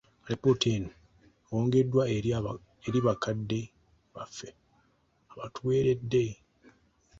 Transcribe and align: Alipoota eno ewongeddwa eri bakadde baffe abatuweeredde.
Alipoota 0.25 0.67
eno 0.77 0.91
ewongeddwa 1.47 2.03
eri 2.87 2.99
bakadde 3.05 3.59
baffe 4.13 4.49
abatuweeredde. 5.31 6.23